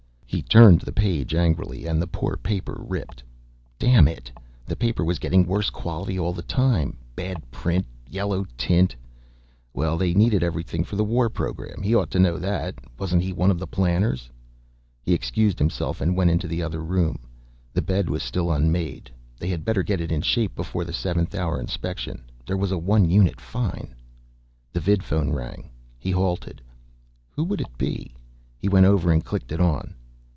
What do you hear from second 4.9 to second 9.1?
was getting worse quality all the time, bad print, yellow tint